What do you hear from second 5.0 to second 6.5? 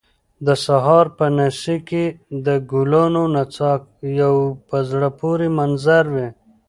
پورې منظر وي